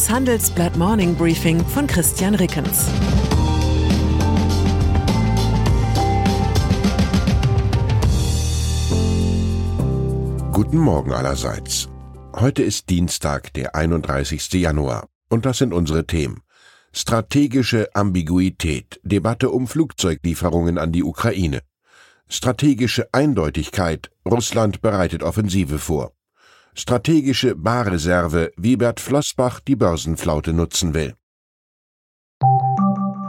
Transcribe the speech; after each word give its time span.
Das 0.00 0.08
Handelsblatt 0.08 0.78
Morning 0.78 1.14
Briefing 1.14 1.62
von 1.62 1.86
Christian 1.86 2.34
Rickens. 2.34 2.86
Guten 10.52 10.78
Morgen 10.78 11.12
allerseits. 11.12 11.90
Heute 12.34 12.62
ist 12.62 12.88
Dienstag, 12.88 13.52
der 13.52 13.74
31. 13.74 14.50
Januar. 14.54 15.06
Und 15.28 15.44
das 15.44 15.58
sind 15.58 15.74
unsere 15.74 16.06
Themen. 16.06 16.40
Strategische 16.94 17.94
Ambiguität, 17.94 19.00
Debatte 19.02 19.50
um 19.50 19.66
Flugzeuglieferungen 19.66 20.78
an 20.78 20.92
die 20.92 21.04
Ukraine. 21.04 21.60
Strategische 22.26 23.06
Eindeutigkeit, 23.12 24.10
Russland 24.24 24.80
bereitet 24.80 25.22
Offensive 25.22 25.78
vor. 25.78 26.12
Strategische 26.74 27.56
Barreserve, 27.56 28.52
wie 28.56 28.76
Bert 28.76 29.00
Flossbach 29.00 29.60
die 29.60 29.76
Börsenflaute 29.76 30.52
nutzen 30.52 30.94
will. 30.94 31.14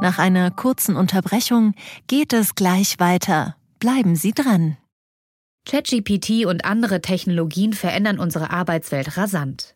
Nach 0.01 0.17
einer 0.17 0.49
kurzen 0.51 0.95
Unterbrechung 0.95 1.73
geht 2.07 2.33
es 2.33 2.55
gleich 2.55 2.99
weiter. 2.99 3.55
Bleiben 3.79 4.15
Sie 4.15 4.31
dran. 4.31 4.77
ChatGPT 5.67 6.45
und 6.45 6.65
andere 6.65 7.01
Technologien 7.01 7.73
verändern 7.73 8.19
unsere 8.19 8.49
Arbeitswelt 8.49 9.17
rasant. 9.17 9.75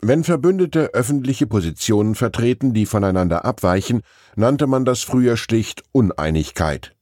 wenn 0.00 0.24
Verbündete 0.24 0.94
öffentliche 0.94 1.46
Positionen 1.46 2.14
vertreten, 2.14 2.74
die 2.74 2.86
voneinander 2.86 3.44
abweichen, 3.44 4.02
nannte 4.36 4.66
man 4.66 4.84
das 4.84 5.02
früher 5.02 5.36
schlicht 5.36 5.82
Uneinigkeit. 5.92 6.94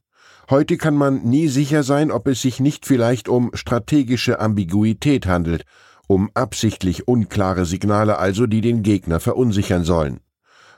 Heute 0.49 0.77
kann 0.77 0.95
man 0.95 1.23
nie 1.23 1.47
sicher 1.47 1.83
sein, 1.83 2.11
ob 2.11 2.27
es 2.27 2.41
sich 2.41 2.59
nicht 2.59 2.85
vielleicht 2.85 3.27
um 3.27 3.51
strategische 3.53 4.39
Ambiguität 4.39 5.25
handelt, 5.25 5.63
um 6.07 6.29
absichtlich 6.35 7.07
unklare 7.07 7.65
Signale 7.65 8.19
also, 8.19 8.45
die 8.45 8.61
den 8.61 8.83
Gegner 8.83 9.19
verunsichern 9.19 9.83
sollen. 9.83 10.19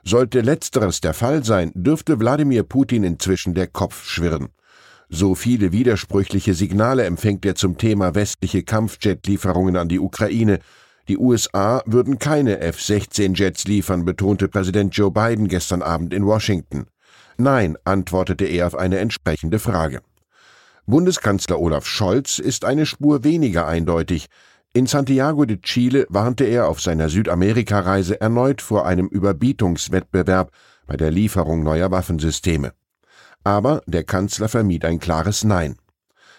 Sollte 0.03 0.39
letzteres 0.39 1.01
der 1.01 1.13
Fall 1.13 1.43
sein, 1.43 1.71
dürfte 1.75 2.19
Wladimir 2.19 2.63
Putin 2.63 3.03
inzwischen 3.03 3.53
der 3.53 3.67
Kopf 3.67 4.05
schwirren. 4.05 4.47
So 5.09 5.35
viele 5.35 5.73
widersprüchliche 5.73 6.53
Signale 6.53 7.03
empfängt 7.03 7.45
er 7.45 7.55
zum 7.55 7.77
Thema 7.77 8.15
westliche 8.15 8.63
Kampfjetlieferungen 8.63 9.75
an 9.75 9.89
die 9.89 9.99
Ukraine, 9.99 10.59
die 11.07 11.17
USA 11.17 11.81
würden 11.85 12.19
keine 12.19 12.59
F-16-Jets 12.59 13.65
liefern, 13.65 14.03
betonte 14.03 14.47
Präsident 14.47 14.95
Joe 14.95 15.11
Biden 15.11 15.47
gestern 15.47 15.81
Abend 15.81 16.13
in 16.13 16.25
Washington. 16.25 16.87
Nein, 17.37 17.77
antwortete 17.85 18.45
er 18.45 18.67
auf 18.67 18.75
eine 18.75 18.97
entsprechende 18.97 19.59
Frage. 19.59 20.01
Bundeskanzler 20.85 21.59
Olaf 21.59 21.85
Scholz 21.85 22.39
ist 22.39 22.65
eine 22.65 22.85
Spur 22.85 23.23
weniger 23.23 23.67
eindeutig. 23.67 24.27
In 24.73 24.85
Santiago 24.85 25.45
de 25.45 25.61
Chile 25.61 26.05
warnte 26.09 26.45
er 26.45 26.67
auf 26.67 26.81
seiner 26.81 27.09
Südamerika-Reise 27.09 28.19
erneut 28.19 28.61
vor 28.61 28.85
einem 28.85 29.07
Überbietungswettbewerb 29.07 30.51
bei 30.87 30.97
der 30.97 31.11
Lieferung 31.11 31.63
neuer 31.63 31.91
Waffensysteme. 31.91 32.73
Aber 33.43 33.81
der 33.85 34.03
Kanzler 34.03 34.49
vermied 34.49 34.83
ein 34.83 34.99
klares 34.99 35.43
Nein. 35.43 35.77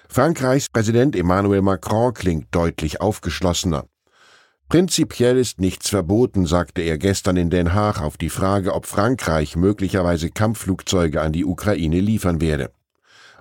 Frankreichs 0.08 0.69
Präsident 0.69 1.16
Emmanuel 1.16 1.62
Macron 1.62 2.15
klingt 2.15 2.47
deutlich 2.50 3.00
aufgeschlossener. 3.00 3.84
Prinzipiell 4.68 5.38
ist 5.38 5.60
nichts 5.60 5.88
verboten, 5.88 6.44
sagte 6.44 6.82
er 6.82 6.98
gestern 6.98 7.38
in 7.38 7.48
Den 7.48 7.72
Haag 7.72 8.02
auf 8.02 8.18
die 8.18 8.28
Frage, 8.28 8.74
ob 8.74 8.84
Frankreich 8.84 9.56
möglicherweise 9.56 10.28
Kampfflugzeuge 10.28 11.22
an 11.22 11.32
die 11.32 11.46
Ukraine 11.46 12.00
liefern 12.00 12.42
werde. 12.42 12.70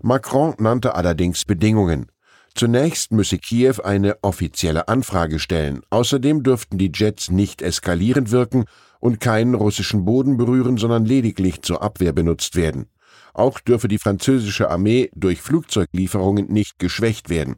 Macron 0.01 0.55
nannte 0.57 0.95
allerdings 0.95 1.43
Bedingungen. 1.43 2.09
Zunächst 2.55 3.11
müsse 3.11 3.39
Kiew 3.39 3.81
eine 3.83 4.15
offizielle 4.21 4.88
Anfrage 4.88 5.39
stellen. 5.39 5.81
Außerdem 5.89 6.43
dürften 6.43 6.77
die 6.77 6.91
Jets 6.95 7.29
nicht 7.29 7.61
eskalierend 7.61 8.31
wirken 8.31 8.63
und 9.01 9.19
keinen 9.19 9.53
russischen 9.53 10.05
Boden 10.05 10.38
berühren, 10.38 10.77
sondern 10.77 11.03
lediglich 11.03 11.61
zur 11.61 11.81
Abwehr 11.81 12.13
benutzt 12.13 12.55
werden. 12.55 12.88
Auch 13.33 13.59
dürfe 13.59 13.89
die 13.89 13.99
französische 13.99 14.71
Armee 14.71 15.09
durch 15.13 15.41
Flugzeuglieferungen 15.41 16.47
nicht 16.47 16.79
geschwächt 16.79 17.29
werden. 17.29 17.57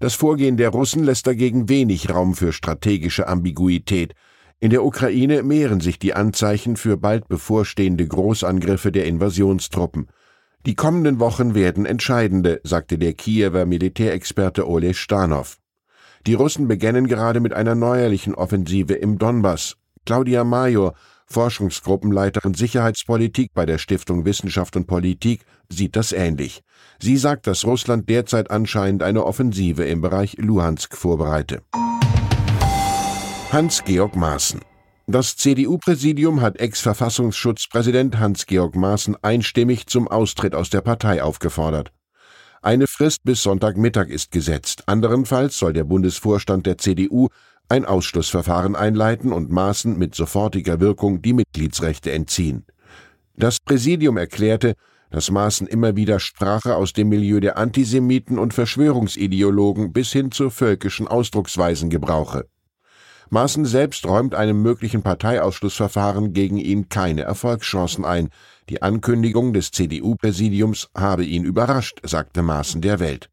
Das 0.00 0.14
Vorgehen 0.14 0.56
der 0.56 0.70
Russen 0.70 1.04
lässt 1.04 1.26
dagegen 1.26 1.68
wenig 1.68 2.10
Raum 2.10 2.34
für 2.34 2.52
strategische 2.52 3.28
Ambiguität. 3.28 4.14
In 4.60 4.70
der 4.70 4.84
Ukraine 4.84 5.42
mehren 5.42 5.80
sich 5.80 5.98
die 5.98 6.14
Anzeichen 6.14 6.76
für 6.76 6.96
bald 6.96 7.28
bevorstehende 7.28 8.06
Großangriffe 8.06 8.92
der 8.92 9.06
Invasionstruppen. 9.06 10.08
Die 10.66 10.74
kommenden 10.74 11.20
Wochen 11.20 11.54
werden 11.54 11.84
entscheidende, 11.84 12.60
sagte 12.64 12.98
der 12.98 13.12
Kiewer 13.12 13.66
Militärexperte 13.66 14.66
Ole 14.68 14.94
Stanow. 14.94 15.58
Die 16.26 16.34
Russen 16.34 16.68
beginnen 16.68 17.06
gerade 17.06 17.40
mit 17.40 17.52
einer 17.52 17.74
neuerlichen 17.74 18.34
Offensive 18.34 18.94
im 18.94 19.18
Donbass. 19.18 19.76
Claudia 20.06 20.42
Major, 20.42 20.94
Forschungsgruppenleiterin 21.34 22.54
Sicherheitspolitik 22.54 23.52
bei 23.54 23.66
der 23.66 23.78
Stiftung 23.78 24.24
Wissenschaft 24.24 24.76
und 24.76 24.86
Politik, 24.86 25.44
sieht 25.68 25.96
das 25.96 26.12
ähnlich. 26.12 26.62
Sie 27.00 27.16
sagt, 27.16 27.48
dass 27.48 27.64
Russland 27.64 28.08
derzeit 28.08 28.52
anscheinend 28.52 29.02
eine 29.02 29.24
Offensive 29.24 29.84
im 29.84 30.00
Bereich 30.00 30.36
Luhansk 30.38 30.96
vorbereite. 30.96 31.62
Hans-Georg 33.50 34.14
Maaßen 34.16 34.60
das 35.06 35.36
CDU-Präsidium 35.36 36.40
hat 36.40 36.58
Ex-Verfassungsschutzpräsident 36.58 38.18
Hans-Georg 38.18 38.74
Maaßen 38.74 39.16
einstimmig 39.20 39.86
zum 39.86 40.08
Austritt 40.08 40.54
aus 40.54 40.70
der 40.70 40.80
Partei 40.80 41.22
aufgefordert. 41.22 41.92
Eine 42.62 42.86
Frist 42.86 43.22
bis 43.24 43.42
Sonntagmittag 43.42 44.08
ist 44.08 44.30
gesetzt. 44.30 44.84
Anderenfalls 44.86 45.58
soll 45.58 45.74
der 45.74 45.84
Bundesvorstand 45.84 46.64
der 46.64 46.78
CDU 46.78 47.28
ein 47.74 47.84
Ausschlussverfahren 47.84 48.76
einleiten 48.76 49.32
und 49.32 49.50
Maaßen 49.50 49.98
mit 49.98 50.14
sofortiger 50.14 50.78
Wirkung 50.78 51.22
die 51.22 51.32
Mitgliedsrechte 51.32 52.12
entziehen. 52.12 52.66
Das 53.36 53.58
Präsidium 53.58 54.16
erklärte, 54.16 54.74
dass 55.10 55.32
Maaßen 55.32 55.66
immer 55.66 55.96
wieder 55.96 56.20
Sprache 56.20 56.76
aus 56.76 56.92
dem 56.92 57.08
Milieu 57.08 57.40
der 57.40 57.58
Antisemiten 57.58 58.38
und 58.38 58.54
Verschwörungsideologen 58.54 59.92
bis 59.92 60.12
hin 60.12 60.30
zu 60.30 60.50
völkischen 60.50 61.08
Ausdrucksweisen 61.08 61.90
gebrauche. 61.90 62.46
Maaßen 63.30 63.64
selbst 63.64 64.06
räumt 64.06 64.36
einem 64.36 64.62
möglichen 64.62 65.02
Parteiausschlussverfahren 65.02 66.32
gegen 66.32 66.58
ihn 66.58 66.88
keine 66.88 67.22
Erfolgschancen 67.22 68.04
ein. 68.04 68.28
Die 68.68 68.82
Ankündigung 68.82 69.52
des 69.52 69.72
CDU-Präsidiums 69.72 70.90
habe 70.96 71.24
ihn 71.24 71.42
überrascht, 71.42 71.98
sagte 72.04 72.42
Maaßen 72.42 72.82
der 72.82 73.00
Welt. 73.00 73.30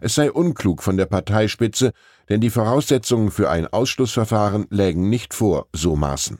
Es 0.00 0.14
sei 0.14 0.30
unklug 0.30 0.82
von 0.82 0.96
der 0.96 1.06
Parteispitze, 1.06 1.92
denn 2.28 2.40
die 2.40 2.50
Voraussetzungen 2.50 3.30
für 3.30 3.50
ein 3.50 3.66
Ausschlussverfahren 3.66 4.66
lägen 4.70 5.08
nicht 5.08 5.34
vor, 5.34 5.66
so 5.72 5.96
Maaßen. 5.96 6.38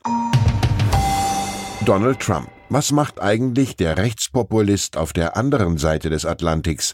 Donald 1.85 2.21
Trump. 2.21 2.49
Was 2.71 2.93
macht 2.93 3.21
eigentlich 3.21 3.77
der 3.77 3.97
Rechtspopulist 3.97 4.97
auf 4.99 5.13
der 5.13 5.37
anderen 5.37 5.79
Seite 5.79 6.11
des 6.11 6.27
Atlantiks? 6.27 6.93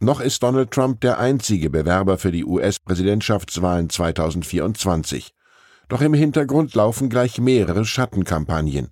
Noch 0.00 0.20
ist 0.20 0.42
Donald 0.42 0.70
Trump 0.70 1.00
der 1.00 1.18
einzige 1.18 1.70
Bewerber 1.70 2.18
für 2.18 2.30
die 2.30 2.44
US-Präsidentschaftswahlen 2.44 3.88
2024. 3.88 5.32
Doch 5.88 6.02
im 6.02 6.12
Hintergrund 6.12 6.74
laufen 6.74 7.08
gleich 7.08 7.40
mehrere 7.40 7.84
Schattenkampagnen. 7.84 8.90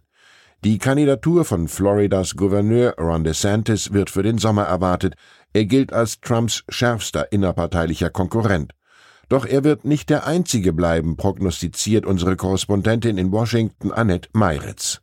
Die 0.64 0.79
Kandidatur 0.79 1.44
von 1.44 1.67
Floridas 1.67 2.37
Gouverneur 2.37 2.94
Ron 2.96 3.25
DeSantis 3.25 3.93
wird 3.93 4.11
für 4.11 4.23
den 4.23 4.38
Sommer 4.38 4.62
erwartet. 4.62 5.17
Er 5.52 5.66
gilt 5.66 5.93
als 5.93 6.20
Trumps 6.20 6.64
schärfster 6.69 7.31
innerparteilicher 7.32 8.10
Konkurrent. 8.10 8.72
Doch 9.28 9.46
er 9.46 9.64
wird 9.64 9.84
nicht 9.84 10.10
der 10.10 10.26
Einzige 10.26 10.72
bleiben, 10.72 11.16
prognostiziert 11.16 12.06
unsere 12.06 12.37
Korrespondentin 12.37 13.19
in 13.19 13.32
Washington 13.32 13.93
Annette 13.93 14.28
Meiritz. 14.32 15.00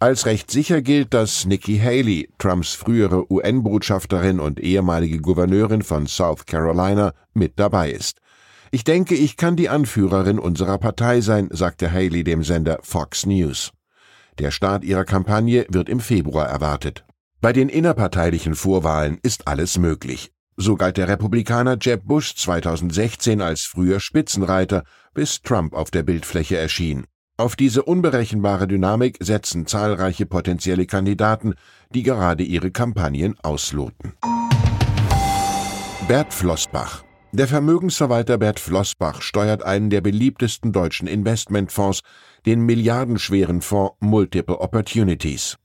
Als 0.00 0.26
recht 0.26 0.50
sicher 0.50 0.80
gilt, 0.80 1.12
dass 1.12 1.44
Nikki 1.44 1.78
Haley, 1.78 2.28
Trumps 2.38 2.74
frühere 2.74 3.30
UN-Botschafterin 3.32 4.38
und 4.38 4.60
ehemalige 4.60 5.20
Gouverneurin 5.20 5.82
von 5.82 6.06
South 6.06 6.46
Carolina, 6.46 7.14
mit 7.34 7.58
dabei 7.58 7.90
ist. 7.90 8.20
Ich 8.70 8.84
denke, 8.84 9.16
ich 9.16 9.36
kann 9.36 9.56
die 9.56 9.68
Anführerin 9.68 10.38
unserer 10.38 10.78
Partei 10.78 11.20
sein, 11.20 11.48
sagte 11.50 11.90
Haley 11.90 12.22
dem 12.22 12.44
Sender 12.44 12.78
Fox 12.82 13.26
News. 13.26 13.72
Der 14.38 14.52
Start 14.52 14.84
ihrer 14.84 15.04
Kampagne 15.04 15.66
wird 15.68 15.88
im 15.88 15.98
Februar 15.98 16.46
erwartet. 16.46 17.04
Bei 17.40 17.52
den 17.52 17.68
innerparteilichen 17.68 18.56
Vorwahlen 18.56 19.18
ist 19.22 19.46
alles 19.46 19.78
möglich. 19.78 20.32
So 20.56 20.74
galt 20.74 20.96
der 20.96 21.06
Republikaner 21.06 21.76
Jeb 21.80 22.04
Bush 22.04 22.34
2016 22.34 23.40
als 23.40 23.60
früher 23.60 24.00
Spitzenreiter, 24.00 24.82
bis 25.14 25.40
Trump 25.42 25.72
auf 25.72 25.92
der 25.92 26.02
Bildfläche 26.02 26.56
erschien. 26.56 27.04
Auf 27.36 27.54
diese 27.54 27.84
unberechenbare 27.84 28.66
Dynamik 28.66 29.18
setzen 29.20 29.66
zahlreiche 29.66 30.26
potenzielle 30.26 30.86
Kandidaten, 30.86 31.54
die 31.94 32.02
gerade 32.02 32.42
ihre 32.42 32.72
Kampagnen 32.72 33.36
ausloten. 33.40 34.14
Bert 36.08 36.34
Flossbach 36.34 37.04
der 37.30 37.46
Vermögensverwalter 37.46 38.38
Bert 38.38 38.58
Flossbach 38.58 39.20
steuert 39.20 39.62
einen 39.62 39.90
der 39.90 40.00
beliebtesten 40.00 40.72
deutschen 40.72 41.06
Investmentfonds, 41.06 42.00
den 42.46 42.62
milliardenschweren 42.62 43.60
Fonds 43.60 43.96
Multiple 44.00 44.58
Opportunities. 44.58 45.58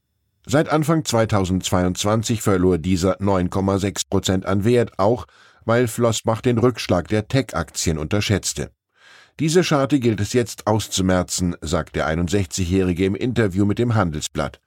Seit 0.45 0.67
Anfang 0.67 1.05
2022 1.05 2.41
verlor 2.41 2.77
dieser 2.77 3.19
9,6 3.21 4.09
Prozent 4.09 4.45
an 4.45 4.65
Wert, 4.65 4.99
auch 4.99 5.25
weil 5.63 5.87
Flossbach 5.87 6.41
den 6.41 6.57
Rückschlag 6.57 7.07
der 7.07 7.29
Tech-Aktien 7.29 7.97
unterschätzte. 7.97 8.71
Diese 9.39 9.63
Scharte 9.63 9.99
gilt 9.99 10.19
es 10.19 10.33
jetzt 10.33 10.67
auszumerzen, 10.67 11.55
sagt 11.61 11.95
der 11.95 12.07
61-Jährige 12.07 13.05
im 13.05 13.15
Interview 13.15 13.65
mit 13.65 13.79
dem 13.79 13.95
Handelsblatt. 13.95 14.59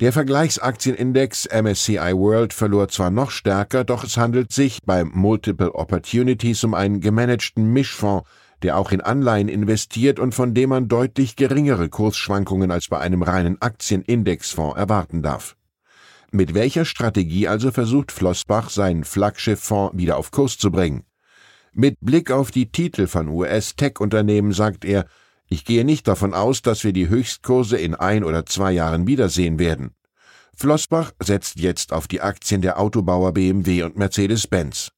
Der 0.00 0.12
Vergleichsaktienindex 0.12 1.46
MSCI 1.46 2.12
World 2.14 2.52
verlor 2.52 2.88
zwar 2.88 3.10
noch 3.10 3.30
stärker, 3.30 3.84
doch 3.84 4.04
es 4.04 4.16
handelt 4.16 4.52
sich 4.52 4.80
bei 4.84 5.04
Multiple 5.04 5.72
Opportunities 5.72 6.64
um 6.64 6.74
einen 6.74 7.00
gemanagten 7.00 7.72
Mischfonds, 7.72 8.28
der 8.64 8.78
auch 8.78 8.92
in 8.92 9.02
Anleihen 9.02 9.48
investiert 9.48 10.18
und 10.18 10.34
von 10.34 10.54
dem 10.54 10.70
man 10.70 10.88
deutlich 10.88 11.36
geringere 11.36 11.90
Kursschwankungen 11.90 12.70
als 12.70 12.88
bei 12.88 12.98
einem 12.98 13.22
reinen 13.22 13.60
Aktienindexfonds 13.60 14.78
erwarten 14.78 15.22
darf. 15.22 15.54
Mit 16.30 16.54
welcher 16.54 16.86
Strategie 16.86 17.46
also 17.46 17.70
versucht 17.70 18.10
Flossbach 18.10 18.70
seinen 18.70 19.04
Flaggschifffonds 19.04 19.98
wieder 19.98 20.16
auf 20.16 20.30
Kurs 20.30 20.56
zu 20.56 20.70
bringen? 20.70 21.04
Mit 21.74 21.98
Blick 22.00 22.30
auf 22.30 22.50
die 22.50 22.72
Titel 22.72 23.06
von 23.06 23.28
US-Tech-Unternehmen 23.28 24.52
sagt 24.52 24.86
er, 24.86 25.04
ich 25.46 25.66
gehe 25.66 25.84
nicht 25.84 26.08
davon 26.08 26.32
aus, 26.32 26.62
dass 26.62 26.84
wir 26.84 26.94
die 26.94 27.10
Höchstkurse 27.10 27.76
in 27.76 27.94
ein 27.94 28.24
oder 28.24 28.46
zwei 28.46 28.72
Jahren 28.72 29.06
wiedersehen 29.06 29.58
werden. 29.58 29.94
Flossbach 30.56 31.12
setzt 31.20 31.60
jetzt 31.60 31.92
auf 31.92 32.08
die 32.08 32.22
Aktien 32.22 32.62
der 32.62 32.80
Autobauer 32.80 33.34
BMW 33.34 33.82
und 33.82 33.98
Mercedes-Benz. 33.98 34.93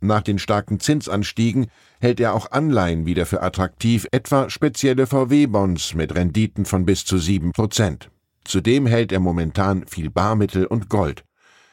Nach 0.00 0.22
den 0.22 0.38
starken 0.38 0.78
Zinsanstiegen 0.78 1.66
hält 2.00 2.20
er 2.20 2.34
auch 2.34 2.52
Anleihen 2.52 3.04
wieder 3.04 3.26
für 3.26 3.42
attraktiv, 3.42 4.06
etwa 4.12 4.48
spezielle 4.48 5.06
VW-Bonds 5.06 5.94
mit 5.94 6.14
Renditen 6.14 6.64
von 6.64 6.84
bis 6.84 7.04
zu 7.04 7.18
sieben 7.18 7.52
Prozent. 7.52 8.10
Zudem 8.44 8.86
hält 8.86 9.10
er 9.12 9.20
momentan 9.20 9.86
viel 9.86 10.10
Barmittel 10.10 10.66
und 10.66 10.88
Gold. 10.88 11.24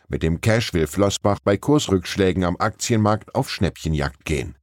Mit 0.08 0.24
dem 0.24 0.42
Cash 0.42 0.74
will 0.74 0.88
Flossbach 0.88 1.40
bei 1.44 1.58
Kursrückschlägen 1.58 2.44
am 2.44 2.58
Aktienmarkt 2.58 3.36
auf 3.36 3.50
Schnäppchenjagd 3.50 4.26
gehen. 4.26 4.56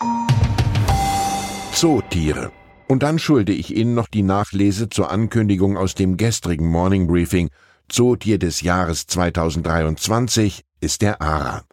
Zootiere 1.72 2.52
und 2.92 3.02
dann 3.02 3.18
schulde 3.18 3.52
ich 3.52 3.74
Ihnen 3.74 3.94
noch 3.94 4.06
die 4.06 4.22
Nachlese 4.22 4.90
zur 4.90 5.10
Ankündigung 5.10 5.78
aus 5.78 5.94
dem 5.94 6.18
gestrigen 6.18 6.68
Morning 6.68 7.06
Briefing. 7.06 7.48
Zootier 7.88 8.38
des 8.38 8.60
Jahres 8.60 9.06
2023 9.06 10.62
ist 10.80 11.00
der 11.00 11.22
Ara. 11.22 11.64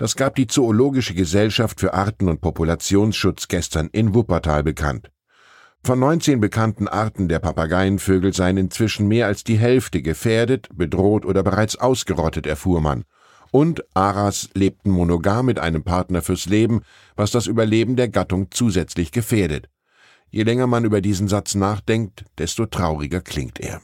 Das 0.00 0.16
gab 0.16 0.34
die 0.34 0.46
Zoologische 0.46 1.12
Gesellschaft 1.12 1.78
für 1.78 1.92
Arten- 1.92 2.30
und 2.30 2.40
Populationsschutz 2.40 3.48
gestern 3.48 3.90
in 3.92 4.14
Wuppertal 4.14 4.62
bekannt. 4.62 5.10
Von 5.84 5.98
19 5.98 6.40
bekannten 6.40 6.88
Arten 6.88 7.28
der 7.28 7.38
Papageienvögel 7.38 8.32
seien 8.32 8.56
inzwischen 8.56 9.08
mehr 9.08 9.26
als 9.26 9.44
die 9.44 9.58
Hälfte 9.58 10.00
gefährdet, 10.00 10.70
bedroht 10.72 11.26
oder 11.26 11.42
bereits 11.42 11.76
ausgerottet, 11.76 12.46
erfuhr 12.46 12.80
man. 12.80 13.04
Und 13.50 13.84
Aras 13.92 14.48
lebten 14.54 14.90
monogam 14.90 15.44
mit 15.44 15.58
einem 15.58 15.84
Partner 15.84 16.22
fürs 16.22 16.46
Leben, 16.46 16.80
was 17.14 17.30
das 17.30 17.46
Überleben 17.46 17.96
der 17.96 18.08
Gattung 18.08 18.46
zusätzlich 18.50 19.12
gefährdet. 19.12 19.68
Je 20.30 20.44
länger 20.44 20.66
man 20.66 20.86
über 20.86 21.02
diesen 21.02 21.28
Satz 21.28 21.54
nachdenkt, 21.54 22.24
desto 22.38 22.64
trauriger 22.64 23.20
klingt 23.20 23.60
er. 23.60 23.82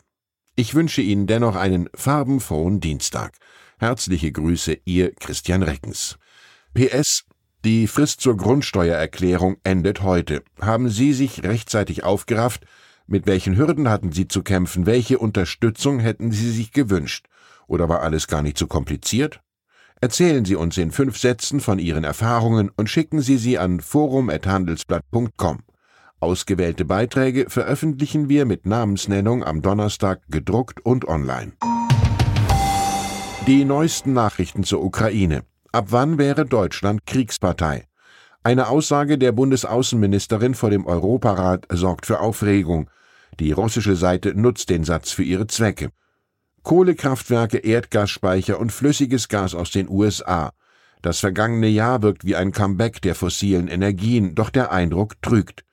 Ich 0.55 0.75
wünsche 0.75 1.03
Ihnen 1.03 1.27
dennoch 1.27 1.57
einen 1.57 1.91
farbenfrohen 1.95 2.81
Dienstag. 2.81 3.37
Herzliche 3.79 4.33
Grüße, 4.33 4.79
Ihr 4.87 5.15
Christian 5.15 5.63
Reckens. 5.63 6.17
PS 6.73 7.25
Die 7.63 7.87
Frist 7.87 8.23
zur 8.23 8.35
Grundsteuererklärung 8.35 9.57
endet 9.65 10.03
heute. 10.03 10.43
Haben 10.59 10.89
Sie 10.89 11.13
sich 11.13 11.43
rechtzeitig 11.43 12.03
aufgerafft? 12.03 12.65
Mit 13.07 13.27
welchen 13.27 13.59
Hürden 13.59 13.91
hatten 13.91 14.13
Sie 14.13 14.29
zu 14.29 14.43
kämpfen? 14.43 14.87
Welche 14.87 15.19
Unterstützung 15.19 16.01
hätten 16.01 16.33
Sie 16.33 16.51
sich 16.51 16.73
gewünscht? 16.73 17.27
Oder 17.67 17.91
war 17.91 18.01
alles 18.01 18.29
gar 18.29 18.41
nicht 18.41 18.57
so 18.57 18.67
kompliziert? 18.67 19.41
Erzählen 20.01 20.47
Sie 20.47 20.57
uns 20.57 20.79
in 20.79 20.91
fünf 20.91 21.19
Sätzen 21.19 21.61
von 21.61 21.79
Ihren 21.79 22.05
Erfahrungen 22.05 22.71
und 22.75 22.89
schicken 22.89 23.21
Sie 23.21 23.37
sie 23.37 23.59
an 23.59 23.81
forum.handelsblatt.com. 23.81 25.65
Ausgewählte 26.19 26.87
Beiträge 26.87 27.51
veröffentlichen 27.51 28.31
wir 28.31 28.47
mit 28.47 28.65
Namensnennung 28.65 29.45
am 29.45 29.61
Donnerstag 29.61 30.23
gedruckt 30.29 30.81
und 30.81 31.07
online. 31.07 31.53
Die 33.47 33.65
neuesten 33.65 34.13
Nachrichten 34.13 34.65
zur 34.65 34.83
Ukraine. 34.83 35.45
Ab 35.71 35.87
wann 35.91 36.19
wäre 36.19 36.47
Deutschland 36.47 37.07
Kriegspartei? 37.07 37.85
Eine 38.43 38.67
Aussage 38.67 39.19
der 39.19 39.31
Bundesaußenministerin 39.31 40.57
vor 40.57 40.71
dem 40.71 40.85
Europarat 40.85 41.65
sorgt 41.71 42.07
für 42.07 42.19
Aufregung. 42.19 42.91
Die 43.39 43.53
russische 43.53 43.95
Seite 43.95 44.35
nutzt 44.35 44.69
den 44.69 44.83
Satz 44.83 45.13
für 45.13 45.23
ihre 45.23 45.47
Zwecke. 45.47 45.91
Kohlekraftwerke, 46.65 47.59
Erdgasspeicher 47.59 48.59
und 48.59 48.73
flüssiges 48.73 49.29
Gas 49.29 49.55
aus 49.55 49.71
den 49.71 49.89
USA. 49.89 50.51
Das 51.01 51.21
vergangene 51.21 51.69
Jahr 51.69 52.03
wirkt 52.03 52.25
wie 52.25 52.35
ein 52.35 52.51
Comeback 52.51 53.01
der 53.01 53.15
fossilen 53.15 53.69
Energien, 53.69 54.35
doch 54.35 54.51
der 54.51 54.73
Eindruck 54.73 55.23
trügt. 55.23 55.65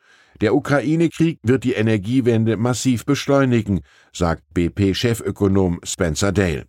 Der 0.42 0.54
Ukraine-Krieg 0.54 1.40
wird 1.42 1.64
die 1.64 1.74
Energiewende 1.74 2.56
massiv 2.56 3.04
beschleunigen, 3.04 3.82
sagt 4.12 4.44
BP-Chefökonom 4.54 5.80
Spencer 5.84 6.32
Dale. 6.32 6.68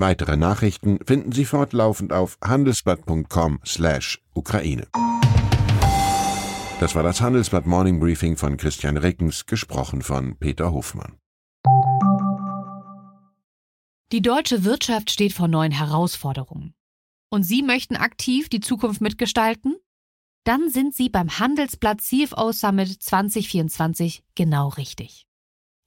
Weitere 0.00 0.36
Nachrichten 0.36 0.98
finden 1.06 1.32
Sie 1.32 1.44
fortlaufend 1.44 2.12
auf 2.12 2.38
handelsblatt.com/Ukraine. 2.42 4.88
Das 6.80 6.94
war 6.94 7.02
das 7.02 7.20
Handelsblatt 7.20 7.66
Morning 7.66 8.00
Briefing 8.00 8.36
von 8.36 8.56
Christian 8.56 8.96
Reckens, 8.96 9.46
gesprochen 9.46 10.02
von 10.02 10.36
Peter 10.38 10.72
Hofmann. 10.72 11.18
Die 14.12 14.22
deutsche 14.22 14.64
Wirtschaft 14.64 15.10
steht 15.10 15.34
vor 15.34 15.46
neuen 15.46 15.72
Herausforderungen. 15.72 16.74
Und 17.28 17.44
Sie 17.44 17.62
möchten 17.62 17.96
aktiv 17.96 18.48
die 18.48 18.60
Zukunft 18.60 19.00
mitgestalten? 19.00 19.76
dann 20.44 20.70
sind 20.70 20.94
Sie 20.94 21.08
beim 21.08 21.38
Handelsblatt 21.38 22.00
CFO 22.00 22.52
Summit 22.52 23.02
2024 23.02 24.22
genau 24.34 24.68
richtig. 24.68 25.26